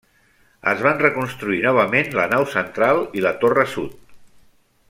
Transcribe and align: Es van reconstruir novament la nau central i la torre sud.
Es 0.71 0.79
van 0.85 0.97
reconstruir 1.01 1.59
novament 1.67 2.09
la 2.21 2.27
nau 2.33 2.49
central 2.57 3.05
i 3.21 3.25
la 3.27 3.37
torre 3.45 3.71
sud. 3.79 4.21